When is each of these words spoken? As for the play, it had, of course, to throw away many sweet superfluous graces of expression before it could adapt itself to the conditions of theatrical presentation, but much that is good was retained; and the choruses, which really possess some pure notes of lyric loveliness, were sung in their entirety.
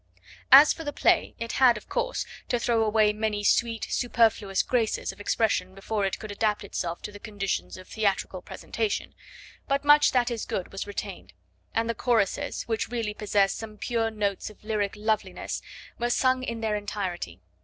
As 0.51 0.73
for 0.73 0.83
the 0.83 0.91
play, 0.91 1.35
it 1.37 1.51
had, 1.51 1.77
of 1.77 1.87
course, 1.87 2.25
to 2.49 2.57
throw 2.57 2.83
away 2.83 3.13
many 3.13 3.43
sweet 3.43 3.85
superfluous 3.91 4.63
graces 4.63 5.11
of 5.11 5.21
expression 5.21 5.75
before 5.75 6.07
it 6.07 6.17
could 6.17 6.31
adapt 6.31 6.63
itself 6.63 7.03
to 7.03 7.11
the 7.11 7.19
conditions 7.19 7.77
of 7.77 7.87
theatrical 7.87 8.41
presentation, 8.41 9.13
but 9.67 9.85
much 9.85 10.11
that 10.11 10.31
is 10.31 10.43
good 10.47 10.71
was 10.71 10.87
retained; 10.87 11.33
and 11.75 11.87
the 11.87 11.93
choruses, 11.93 12.63
which 12.63 12.89
really 12.89 13.13
possess 13.13 13.53
some 13.53 13.77
pure 13.77 14.09
notes 14.09 14.49
of 14.49 14.63
lyric 14.63 14.95
loveliness, 14.95 15.61
were 15.99 16.09
sung 16.09 16.41
in 16.41 16.61
their 16.61 16.75
entirety. 16.75 17.39